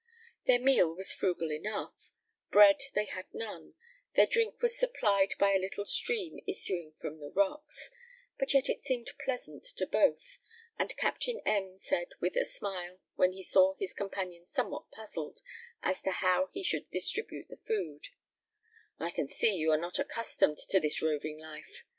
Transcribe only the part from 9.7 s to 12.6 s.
to both, and Captain M said, with a